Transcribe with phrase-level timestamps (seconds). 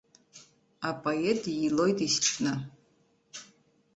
[0.89, 2.53] Апоет диилоит есҽны!